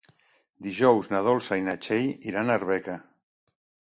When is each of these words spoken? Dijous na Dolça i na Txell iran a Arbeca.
Dijous 0.67 1.09
na 1.11 1.19
Dolça 1.27 1.59
i 1.61 1.67
na 1.67 1.77
Txell 1.87 2.09
iran 2.31 2.49
a 2.53 2.57
Arbeca. 2.61 2.95